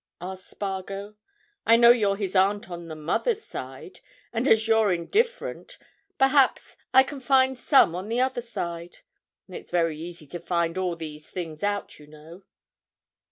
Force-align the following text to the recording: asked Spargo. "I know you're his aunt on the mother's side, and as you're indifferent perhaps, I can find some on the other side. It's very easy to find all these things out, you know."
asked 0.19 0.49
Spargo. 0.49 1.13
"I 1.63 1.77
know 1.77 1.91
you're 1.91 2.15
his 2.15 2.35
aunt 2.35 2.71
on 2.71 2.87
the 2.87 2.95
mother's 2.95 3.43
side, 3.43 3.99
and 4.33 4.47
as 4.47 4.67
you're 4.67 4.91
indifferent 4.91 5.77
perhaps, 6.17 6.75
I 6.91 7.03
can 7.03 7.19
find 7.19 7.55
some 7.55 7.93
on 7.93 8.09
the 8.09 8.19
other 8.19 8.41
side. 8.41 9.01
It's 9.47 9.69
very 9.69 9.99
easy 9.99 10.25
to 10.25 10.39
find 10.39 10.75
all 10.79 10.95
these 10.95 11.29
things 11.29 11.61
out, 11.61 11.99
you 11.99 12.07
know." 12.07 12.41